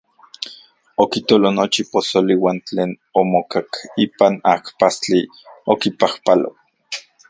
Okitolo 1.03 1.47
nochi 1.57 1.83
posoli 1.91 2.33
uan 2.43 2.57
tlen 2.67 2.91
omokak 3.21 3.69
ipan 4.03 4.33
ajpastli, 4.53 5.19
okipajpalo. 5.71 6.49